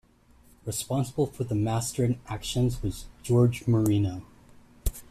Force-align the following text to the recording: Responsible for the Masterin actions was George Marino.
Responsible 0.65 1.27
for 1.27 1.43
the 1.43 1.53
Masterin 1.53 2.17
actions 2.27 2.81
was 2.81 3.05
George 3.21 3.67
Marino. 3.67 4.23